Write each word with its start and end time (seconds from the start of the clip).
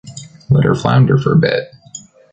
Let 0.49 0.63
her 0.63 0.73
flounder 0.73 1.19
for 1.19 1.33
a 1.33 1.37
bit. 1.37 1.67